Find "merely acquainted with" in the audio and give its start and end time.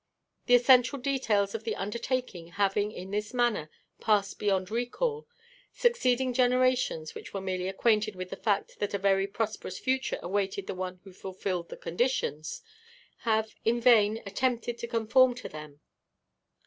7.39-8.31